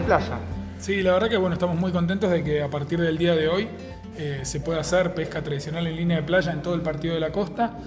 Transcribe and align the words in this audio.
playa. 0.00 0.38
Sí, 0.78 1.02
la 1.02 1.12
verdad 1.12 1.28
que 1.28 1.36
bueno, 1.36 1.54
estamos 1.54 1.76
muy 1.76 1.92
contentos 1.92 2.30
de 2.30 2.42
que 2.44 2.62
a 2.62 2.68
partir 2.68 3.00
del 3.00 3.16
día 3.16 3.34
de 3.34 3.48
hoy 3.48 3.68
eh, 4.16 4.40
se 4.42 4.60
pueda 4.60 4.80
hacer 4.80 5.14
pesca 5.14 5.42
tradicional 5.42 5.86
en 5.86 5.96
línea 5.96 6.18
de 6.18 6.22
playa 6.22 6.52
en 6.52 6.62
todo 6.62 6.74
el 6.74 6.82
partido 6.82 7.14
de 7.14 7.20
la 7.20 7.32
costa. 7.32 7.78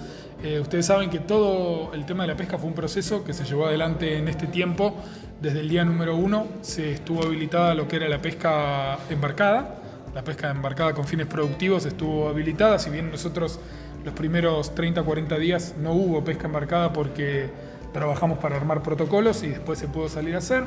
Eh, 0.42 0.60
ustedes 0.60 0.86
saben 0.86 1.10
que 1.10 1.18
todo 1.18 1.92
el 1.94 2.04
tema 2.06 2.24
de 2.24 2.28
la 2.28 2.36
pesca 2.36 2.58
fue 2.58 2.68
un 2.68 2.74
proceso 2.74 3.24
que 3.24 3.32
se 3.32 3.44
llevó 3.44 3.66
adelante 3.66 4.18
en 4.18 4.28
este 4.28 4.46
tiempo. 4.46 4.94
Desde 5.40 5.60
el 5.60 5.68
día 5.68 5.84
número 5.84 6.16
uno 6.16 6.46
se 6.60 6.92
estuvo 6.92 7.24
habilitada 7.24 7.74
lo 7.74 7.88
que 7.88 7.96
era 7.96 8.08
la 8.08 8.20
pesca 8.20 8.98
embarcada. 9.08 9.76
La 10.14 10.22
pesca 10.22 10.50
embarcada 10.50 10.94
con 10.94 11.04
fines 11.04 11.26
productivos 11.26 11.86
estuvo 11.86 12.28
habilitada, 12.28 12.78
si 12.78 12.90
bien 12.90 13.10
nosotros 13.10 13.60
los 14.04 14.14
primeros 14.14 14.74
30 14.74 15.02
40 15.02 15.38
días 15.38 15.74
no 15.78 15.92
hubo 15.92 16.24
pesca 16.24 16.46
embarcada 16.46 16.92
porque 16.92 17.50
trabajamos 17.92 18.38
para 18.38 18.56
armar 18.56 18.82
protocolos 18.82 19.42
y 19.42 19.48
después 19.48 19.78
se 19.78 19.88
pudo 19.88 20.08
salir 20.08 20.34
a 20.34 20.38
hacer. 20.38 20.64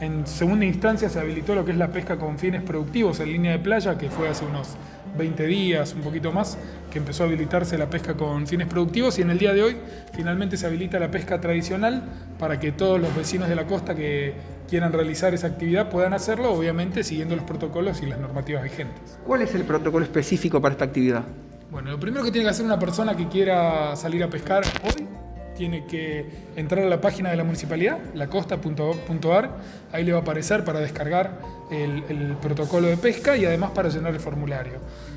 En 0.00 0.26
segunda 0.26 0.66
instancia 0.66 1.08
se 1.08 1.18
habilitó 1.18 1.54
lo 1.54 1.64
que 1.64 1.70
es 1.70 1.78
la 1.78 1.88
pesca 1.88 2.18
con 2.18 2.38
fines 2.38 2.62
productivos 2.62 3.18
en 3.20 3.32
línea 3.32 3.52
de 3.52 3.58
playa, 3.58 3.96
que 3.96 4.10
fue 4.10 4.28
hace 4.28 4.44
unos 4.44 4.76
20 5.16 5.46
días, 5.46 5.94
un 5.94 6.02
poquito 6.02 6.32
más, 6.32 6.58
que 6.90 6.98
empezó 6.98 7.22
a 7.22 7.26
habilitarse 7.26 7.78
la 7.78 7.88
pesca 7.88 8.14
con 8.14 8.46
fines 8.46 8.66
productivos 8.66 9.18
y 9.18 9.22
en 9.22 9.30
el 9.30 9.38
día 9.38 9.54
de 9.54 9.62
hoy 9.62 9.76
finalmente 10.12 10.58
se 10.58 10.66
habilita 10.66 10.98
la 10.98 11.10
pesca 11.10 11.40
tradicional 11.40 12.02
para 12.38 12.60
que 12.60 12.72
todos 12.72 13.00
los 13.00 13.14
vecinos 13.16 13.48
de 13.48 13.56
la 13.56 13.66
costa 13.66 13.94
que 13.94 14.34
quieran 14.68 14.92
realizar 14.92 15.32
esa 15.32 15.46
actividad 15.46 15.88
puedan 15.88 16.12
hacerlo, 16.12 16.52
obviamente 16.52 17.02
siguiendo 17.02 17.34
los 17.34 17.44
protocolos 17.44 18.02
y 18.02 18.06
las 18.06 18.18
normativas 18.18 18.64
vigentes. 18.64 19.18
¿Cuál 19.24 19.42
es 19.42 19.54
el 19.54 19.64
protocolo 19.64 20.04
específico 20.04 20.60
para 20.60 20.72
esta 20.72 20.84
actividad? 20.84 21.24
Bueno, 21.70 21.90
lo 21.90 21.98
primero 21.98 22.22
que 22.22 22.30
tiene 22.30 22.44
que 22.44 22.50
hacer 22.50 22.66
una 22.66 22.78
persona 22.78 23.16
que 23.16 23.28
quiera 23.28 23.96
salir 23.96 24.22
a 24.22 24.28
pescar 24.28 24.64
hoy 24.84 25.06
tiene 25.56 25.84
que 25.86 26.24
entrar 26.54 26.84
a 26.84 26.88
la 26.88 27.00
página 27.00 27.30
de 27.30 27.36
la 27.36 27.44
municipalidad, 27.44 27.98
lacosta.ar, 28.14 29.56
ahí 29.92 30.04
le 30.04 30.12
va 30.12 30.18
a 30.18 30.20
aparecer 30.22 30.64
para 30.64 30.80
descargar 30.80 31.40
el, 31.70 32.36
protocolo 32.40 32.86
de 32.88 32.96
pesca 32.96 33.36
y 33.36 33.44
además 33.44 33.70
para 33.70 33.88
llenar 33.88 34.14
el 34.14 34.20
formulario. 34.20 34.74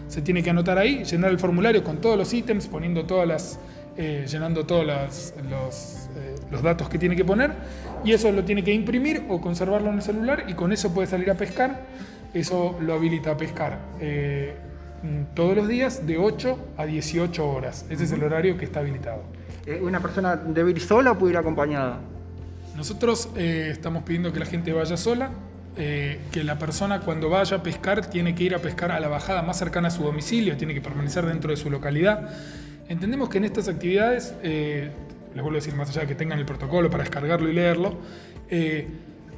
Se 0.08 0.22
tiene 0.22 0.42
que 0.42 0.50
anotar 0.50 0.78
ahí, 0.78 1.04
llenar 1.04 1.30
el 1.30 1.40
formulario 1.40 1.84
con 1.84 1.98
todos 1.98 2.18
los 2.18 2.34
ítems, 2.34 2.68
poniendo 2.68 3.06
todas 3.06 3.28
las, 3.28 3.60
eh, 3.98 4.26
llenando 4.28 4.66
todos 4.66 4.86
los, 4.86 5.34
eh, 6.18 6.36
los, 6.50 6.64
datos 6.64 6.90
que 6.90 6.98
tiene 6.98 7.16
que 7.16 7.26
poner 7.26 7.52
y 8.04 8.14
eso 8.14 8.32
lo 8.32 8.44
tiene 8.44 8.64
que 8.64 8.74
imprimir 8.74 9.26
o 9.30 9.40
conservarlo 9.40 9.90
en 9.90 9.96
el 9.96 10.02
celular 10.02 10.46
y 10.48 10.54
con 10.54 10.72
eso 10.72 10.94
puede 10.94 11.08
salir 11.08 11.30
a 11.30 11.36
pescar. 11.36 11.82
Eso 12.34 12.78
lo 12.82 12.94
habilita 12.94 13.32
a 13.32 13.38
pescar. 13.38 13.80
Eh, 14.00 14.56
todos 15.36 15.56
los 15.56 15.68
días 15.68 16.06
de 16.06 16.18
8 16.18 16.58
a 16.78 16.86
18 16.86 17.48
horas. 17.48 17.86
Ese 17.90 18.04
es 18.04 18.12
el 18.12 18.24
horario 18.24 18.58
que 18.58 18.66
está 18.66 18.80
habilitado. 18.80 19.24
Eh, 19.66 19.80
¿Una 19.82 20.00
persona 20.00 20.36
debe 20.36 20.72
ir 20.72 20.82
sola 20.82 21.12
o 21.12 21.18
puede 21.18 21.34
ir 21.34 21.38
acompañada? 21.38 22.00
Nosotros 22.76 23.30
eh, 23.36 23.70
estamos 23.72 24.04
pidiendo 24.04 24.32
que 24.32 24.40
la 24.40 24.46
gente 24.46 24.72
vaya 24.72 24.98
sola, 24.98 25.32
eh, 25.78 26.20
que 26.32 26.44
la 26.44 26.58
persona 26.58 27.02
cuando 27.02 27.30
vaya 27.30 27.58
a 27.58 27.64
pescar 27.64 28.06
tiene 28.06 28.36
que 28.36 28.44
ir 28.44 28.56
a 28.56 28.60
pescar 28.60 28.92
a 28.92 29.00
la 29.00 29.08
bajada 29.08 29.42
más 29.42 29.58
cercana 29.58 29.90
a 29.90 29.92
su 29.92 30.04
domicilio, 30.04 30.58
tiene 30.58 30.74
que 30.74 30.82
permanecer 30.82 31.26
dentro 31.26 31.52
de 31.52 31.58
su 31.58 31.70
localidad. 31.70 32.30
Entendemos 32.88 33.30
que 33.30 33.38
en 33.38 33.46
estas 33.46 33.68
actividades, 33.68 34.34
les 34.42 34.92
vuelvo 35.36 35.52
a 35.52 35.54
decir 35.54 35.76
más 35.76 35.90
allá 35.90 36.02
de 36.02 36.08
que 36.08 36.16
tengan 36.16 36.40
el 36.40 36.46
protocolo 36.46 36.90
para 36.90 37.04
descargarlo 37.04 37.50
y 37.50 37.54
leerlo, 37.54 37.98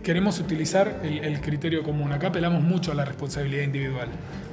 queremos 0.04 0.40
utilizar 0.40 1.02
el, 1.04 1.42
criterio 1.42 1.84
común. 1.84 2.12
Acá 2.12 2.28
apelamos 2.28 2.62
mucho 2.62 2.92
a 2.92 2.96
la 2.96 3.06
responsabilidad 3.06 3.64
individual. 3.64 4.08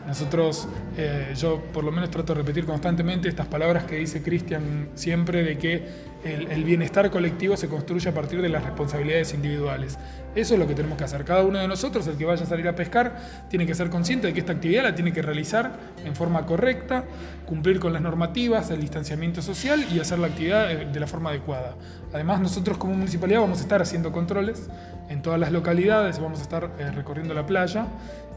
Nosotros, 0.07 0.69
eh, 0.97 1.35
yo 1.37 1.63
por 1.73 1.85
lo 1.85 1.93
menos 1.93 2.11
trato 2.11 2.35
de 2.35 2.41
repetir 2.41 2.65
constantemente 2.65 3.29
estas 3.29 3.47
palabras 3.47 3.85
que 3.85 3.97
dice 3.97 4.23
Cristian 4.23 4.89
siempre 4.95 5.43
de 5.43 5.59
que 5.59 6.09
el, 6.25 6.65
bienestar 6.65 7.11
colectivo 7.11 7.57
se 7.57 7.69
construye 7.69 8.09
a 8.09 8.15
partir 8.15 8.43
de 8.43 8.49
las 8.49 8.65
responsabilidades 8.65 9.35
individuales. 9.35 9.99
Eso 10.35 10.55
es 10.55 10.61
lo 10.61 10.67
que 10.67 10.75
tenemos 10.75 10.99
que 10.99 11.05
hacer. 11.05 11.25
Cada 11.25 11.45
uno 11.45 11.59
de 11.59 11.69
nosotros, 11.69 12.07
el 12.07 12.17
que 12.17 12.25
vaya 12.25 12.43
a 12.43 12.47
salir 12.47 12.67
a 12.69 12.75
pescar, 12.75 13.17
tiene 13.49 13.67
que 13.67 13.75
ser 13.75 13.89
consciente 13.91 14.27
de 14.27 14.33
que 14.33 14.41
esta 14.41 14.53
actividad 14.53 14.83
la 14.83 14.95
tiene 14.95 15.13
que 15.13 15.23
realizar 15.23 15.79
en 16.05 16.17
forma 16.17 16.45
correcta, 16.45 17.05
cumplir 17.47 17.79
con 17.79 17.93
las 17.93 18.03
normativas, 18.03 18.71
el 18.71 18.81
distanciamiento 18.81 19.43
social 19.43 19.85
y 19.93 20.01
hacer 20.01 20.19
la 20.19 20.27
actividad 20.27 20.69
de 20.69 21.01
la 21.01 21.07
forma 21.07 21.31
adecuada. 21.31 21.77
Además, 22.13 22.41
nosotros 22.41 22.79
como 22.79 22.95
municipalidad 22.95 23.41
vamos 23.41 23.59
a 23.59 23.63
estar 23.63 23.81
haciendo 23.81 24.11
controles 24.11 24.69
en 25.09 25.23
todas 25.23 25.41
las 25.41 25.53
localidades, 25.53 26.21
vamos 26.21 26.41
a 26.41 26.43
estar 26.43 26.71
eh, 26.79 26.91
recorriendo 26.91 27.35
la 27.35 27.47
playa 27.47 27.87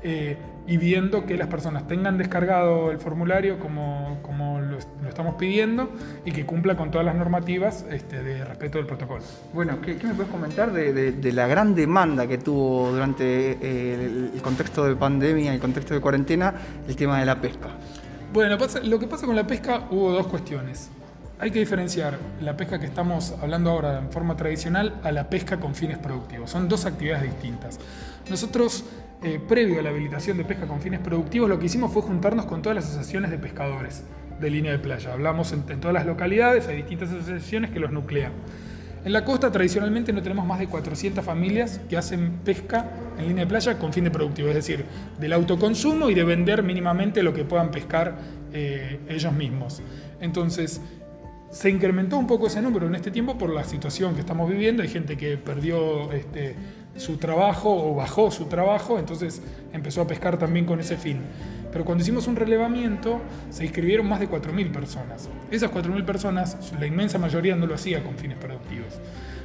eh, 0.04 0.38
y 0.68 0.78
viendo 0.78 1.26
que 1.26 1.38
las 1.38 1.48
personas 1.48 1.88
tengan 1.88 2.18
descargado 2.18 2.92
el 2.92 2.98
formulario 2.98 3.60
como, 3.60 4.20
como 4.22 4.60
lo, 4.60 4.78
estamos 5.08 5.36
pidiendo 5.36 5.90
y 6.26 6.32
que 6.32 6.46
cumpla 6.46 6.76
con 6.76 6.92
todas 6.92 7.06
las 7.06 7.16
normativas 7.16 7.86
este, 7.90 8.24
de 8.24 8.46
respeto 8.46 8.78
del 8.78 8.88
protocolo. 8.88 9.24
Bueno, 9.54 9.80
¿qué, 9.82 9.96
me 10.04 10.14
puedes 10.14 10.32
comentar 10.32 10.72
de, 10.72 11.34
la 11.34 11.48
gran 11.48 11.76
demanda 11.76 12.26
que 12.28 12.38
tuvo 12.38 12.92
durante 12.92 13.58
eh, 13.62 14.30
el, 14.34 14.42
contexto 14.42 14.86
de 14.86 14.96
pandemia, 14.96 15.54
el 15.54 15.60
contexto 15.60 15.94
de 15.94 16.00
cuarentena, 16.00 16.54
el 16.88 16.96
tema 16.96 17.20
de 17.20 17.26
la 17.26 17.40
pesca? 17.40 17.70
Bueno, 18.34 18.58
lo 18.84 19.00
que 19.00 19.08
pasa 19.08 19.26
con 19.26 19.36
la 19.36 19.46
pesca 19.46 19.88
hubo 19.92 20.12
dos 20.12 20.28
cuestiones. 20.28 20.90
Hay 21.42 21.50
que 21.50 21.58
diferenciar 21.58 22.20
la 22.40 22.56
pesca 22.56 22.80
que 22.80 22.86
estamos 22.86 23.34
hablando 23.42 23.72
ahora 23.72 23.98
en 23.98 24.12
forma 24.12 24.36
tradicional 24.36 25.00
a 25.02 25.12
la 25.12 25.28
pesca 25.28 25.60
con 25.60 25.74
fines 25.74 25.98
productivos. 25.98 26.52
Son 26.52 26.70
dos 26.70 26.86
actividades 26.86 27.24
distintas. 27.24 27.80
Nosotros, 28.30 28.86
eh, 29.24 29.42
previo 29.48 29.80
a 29.80 29.82
la 29.82 29.90
habilitación 29.90 30.38
de 30.38 30.46
pesca 30.46 30.68
con 30.68 30.82
fines 30.82 31.00
productivos, 31.00 31.50
lo 31.50 31.58
que 31.58 31.66
hicimos 31.66 31.92
fue 31.92 32.04
juntarnos 32.04 32.46
con 32.46 32.62
todas 32.62 32.76
las 32.76 32.86
asociaciones 32.86 33.32
de 33.32 33.40
pescadores 33.40 34.04
de 34.40 34.52
línea 34.52 34.72
de 34.72 34.78
playa. 34.78 35.14
Hablamos 35.14 35.52
en, 35.52 35.64
todas 35.64 35.96
las 35.96 36.06
localidades, 36.06 36.68
hay 36.68 36.78
distintas 36.78 37.10
asociaciones 37.10 37.72
que 37.72 37.80
los 37.80 37.92
nuclean. 37.92 38.34
En 39.04 39.12
la 39.12 39.26
costa 39.26 39.52
tradicionalmente 39.52 40.14
no 40.14 40.22
tenemos 40.22 40.46
más 40.46 40.60
de 40.60 40.68
400 40.68 41.26
familias 41.26 41.82
que 41.90 41.98
hacen 41.98 42.34
pesca 42.46 42.86
en 43.18 43.30
línea 43.30 43.46
de 43.46 43.50
playa 43.50 43.80
con 43.80 43.92
fin 43.92 44.04
de 44.04 44.12
productivo, 44.12 44.50
es 44.50 44.54
decir, 44.54 44.86
del 45.20 45.34
autoconsumo 45.34 46.12
y 46.12 46.14
de 46.14 46.24
vender 46.24 46.62
mínimamente 46.62 47.24
lo 47.24 47.34
que 47.34 47.46
puedan 47.46 47.72
pescar 47.72 48.16
eh, 48.54 49.00
ellos 49.10 49.34
mismos. 49.34 49.82
Entonces, 50.20 50.82
se 51.52 51.70
incrementó 51.70 52.18
un 52.18 52.28
poco 52.28 52.48
ese 52.48 52.62
número 52.62 52.88
en 52.88 52.96
este 52.96 53.12
tiempo 53.12 53.38
por 53.38 53.50
la 53.54 53.66
situación 53.66 54.16
que 54.16 54.22
estamos 54.22 54.50
viviendo. 54.50 54.84
Hay 54.84 54.90
gente 54.90 55.18
que 55.18 55.38
perdió 55.38 56.12
este, 56.14 56.56
su 56.96 57.18
trabajo 57.18 57.70
o 57.70 57.94
bajó 57.94 58.32
su 58.32 58.46
trabajo, 58.46 58.98
entonces 58.98 59.42
empezó 59.74 60.02
a 60.02 60.08
pescar 60.08 60.38
también 60.38 60.66
con 60.66 60.80
ese 60.80 60.96
fin. 60.96 61.20
Pero 61.72 61.84
cuando 61.86 62.04
hicimos 62.04 62.28
un 62.28 62.38
relevamiento, 62.38 63.22
se 63.50 63.64
inscribieron 63.66 64.08
más 64.08 64.20
de 64.22 64.30
4.000 64.30 64.72
personas. 64.72 65.30
Esas 65.52 65.72
4.000 65.72 66.06
personas, 66.06 66.74
la 66.80 66.86
inmensa 66.86 67.18
mayoría 67.18 67.56
no 67.56 67.66
lo 67.66 67.76
hacía 67.76 68.02
con 68.04 68.16
fines 68.16 68.38
productivos. 68.38 69.00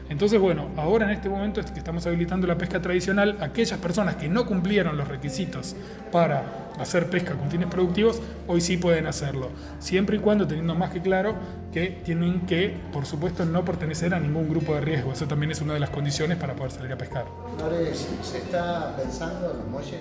Entonces, 0.08 0.40
bueno, 0.40 0.68
ahora 0.76 1.06
en 1.06 1.12
este 1.12 1.28
momento 1.28 1.60
que 1.60 1.78
estamos 1.78 2.06
habilitando 2.06 2.46
la 2.46 2.56
pesca 2.56 2.80
tradicional, 2.80 3.38
aquellas 3.40 3.78
personas 3.80 4.16
que 4.16 4.28
no 4.28 4.46
cumplieron 4.46 4.96
los 4.96 5.08
requisitos 5.08 5.74
para 6.12 6.44
hacer 6.78 7.10
pesca 7.10 7.34
con 7.34 7.50
fines 7.50 7.68
productivos, 7.68 8.20
hoy 8.46 8.60
sí 8.60 8.76
pueden 8.76 9.06
hacerlo, 9.06 9.50
siempre 9.80 10.16
y 10.16 10.20
cuando 10.20 10.46
teniendo 10.46 10.74
más 10.74 10.90
que 10.90 11.00
claro 11.00 11.34
que 11.72 12.00
tienen 12.04 12.46
que, 12.46 12.76
por 12.92 13.04
supuesto, 13.04 13.44
no 13.44 13.64
pertenecer 13.64 14.14
a 14.14 14.20
ningún 14.20 14.48
grupo 14.48 14.74
de 14.74 14.80
riesgo. 14.80 15.12
Eso 15.12 15.26
también 15.26 15.50
es 15.50 15.60
una 15.60 15.74
de 15.74 15.80
las 15.80 15.90
condiciones 15.90 16.38
para 16.38 16.54
poder 16.54 16.70
salir 16.70 16.92
a 16.92 16.98
pescar. 16.98 17.24
¿Se 18.22 18.38
está 18.38 18.96
pensando 18.96 19.50
en 19.50 19.58
los 19.58 19.66
muelles? 19.68 20.00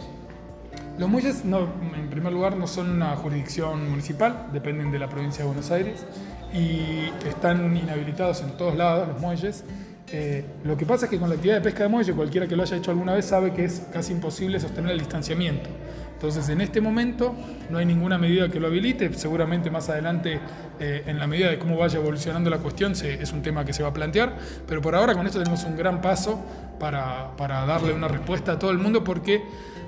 Los 0.98 1.10
muelles, 1.10 1.44
no, 1.44 1.68
en 1.96 2.10
primer 2.10 2.32
lugar, 2.32 2.56
no 2.56 2.68
son 2.68 2.90
una 2.90 3.16
jurisdicción 3.16 3.90
municipal, 3.90 4.48
dependen 4.54 4.92
de 4.92 5.00
la 5.00 5.10
provincia 5.10 5.40
de 5.40 5.48
Buenos 5.48 5.72
Aires 5.72 6.06
y 6.54 7.10
están 7.28 7.76
inhabilitados 7.76 8.42
en 8.42 8.52
todos 8.52 8.76
lados 8.76 9.10
los 9.10 9.20
muelles. 9.20 9.64
Eh, 10.12 10.46
lo 10.64 10.78
que 10.78 10.86
pasa 10.86 11.06
es 11.06 11.12
que 11.12 11.20
con 11.20 11.30
la 11.30 11.36
actividad 11.36 11.58
de 11.58 11.62
pesca 11.62 11.84
de 11.84 11.90
muelle, 11.90 12.14
cualquiera 12.14 12.48
que 12.48 12.56
lo 12.56 12.64
haya 12.64 12.78
hecho 12.78 12.92
alguna 12.92 13.14
vez 13.14 13.26
sabe 13.26 13.54
que 13.54 13.66
es 13.66 13.88
casi 13.92 14.14
imposible 14.14 14.60
sostener 14.60 14.92
el 14.92 15.00
distanciamiento. 15.00 15.70
Entonces, 16.14 16.48
en 16.50 16.62
este 16.62 16.80
momento 16.80 17.36
no 17.70 17.78
hay 17.78 17.86
ninguna 17.86 18.18
medida 18.18 18.50
que 18.50 18.60
lo 18.60 18.68
habilite. 18.68 19.12
Seguramente 19.14 19.70
más 19.70 19.90
adelante, 19.90 20.40
eh, 20.80 21.04
en 21.08 21.20
la 21.20 21.28
medida 21.28 21.50
de 21.50 21.60
cómo 21.60 21.78
vaya 21.78 22.00
evolucionando 22.00 22.50
la 22.50 22.60
cuestión, 22.60 22.94
es 22.94 23.32
un 23.34 23.42
tema 23.42 23.66
que 23.66 23.74
se 23.74 23.84
va 23.84 23.90
a 23.90 23.94
plantear. 23.94 24.38
Pero 24.68 24.82
por 24.82 24.96
ahora 24.96 25.14
con 25.14 25.26
esto 25.26 25.40
tenemos 25.40 25.64
un 25.66 25.76
gran 25.76 26.02
paso 26.02 26.40
para, 26.80 27.66
darle 27.66 27.94
una 27.94 28.08
respuesta 28.08 28.54
a 28.54 28.60
todo 28.60 28.72
el 28.72 28.78
mundo 28.78 29.04
porque 29.04 29.44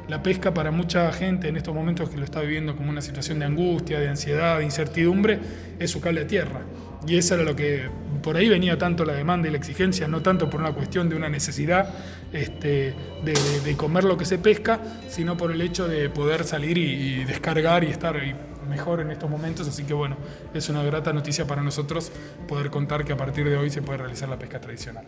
la 0.07 0.21
pesca 0.23 0.53
para 0.53 0.71
mucha 0.71 1.11
gente 1.11 1.47
en 1.47 1.57
estos 1.57 1.73
momentos 1.73 2.09
que 2.09 2.17
lo 2.17 2.23
está 2.23 2.41
viviendo 2.41 2.75
como 2.75 2.89
una 2.89 3.01
situación 3.01 3.39
de 3.39 3.45
angustia, 3.45 3.99
de 3.99 4.09
ansiedad, 4.09 4.57
de 4.59 4.65
incertidumbre, 4.65 5.39
es 5.79 5.91
su 5.91 6.01
cable 6.01 6.21
a 6.21 6.27
tierra. 6.27 6.61
Y 7.07 7.17
eso 7.17 7.35
era 7.35 7.43
lo 7.43 7.55
que, 7.55 7.89
por 8.27 8.35
ahí 8.35 8.49
venía 8.49 8.77
tanto 8.77 9.05
la 9.05 9.13
demanda 9.13 9.47
y 9.47 9.51
la 9.51 9.57
exigencia, 9.57 10.05
no 10.05 10.21
tanto 10.21 10.49
por 10.49 10.59
una 10.59 10.73
cuestión 10.73 11.07
de 11.07 11.15
una 11.15 11.29
necesidad 11.29 11.93
este, 12.33 12.93
de, 13.23 13.77
comer 13.77 14.03
lo 14.03 14.17
que 14.17 14.25
se 14.25 14.37
pesca, 14.37 14.81
sino 15.07 15.37
por 15.37 15.49
el 15.49 15.61
hecho 15.61 15.87
de 15.87 16.09
poder 16.09 16.43
salir 16.43 16.77
y, 16.77 17.23
descargar 17.23 17.85
y 17.85 17.87
estar 17.87 18.19
mejor 18.67 18.99
en 18.99 19.11
estos 19.11 19.29
momentos. 19.29 19.65
Así 19.69 19.85
que 19.85 19.93
bueno, 19.93 20.17
es 20.53 20.67
una 20.67 20.83
grata 20.83 21.13
noticia 21.13 21.47
para 21.47 21.61
nosotros 21.61 22.11
poder 22.49 22.69
contar 22.69 23.05
que 23.05 23.13
a 23.13 23.17
partir 23.17 23.47
de 23.47 23.55
hoy 23.55 23.69
se 23.69 23.81
puede 23.81 23.99
realizar 23.99 24.27
la 24.27 24.37
pesca 24.37 24.59
tradicional. 24.59 25.05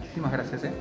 Muchísimas 0.00 0.32
gracias. 0.32 0.64
¿eh? 0.64 0.72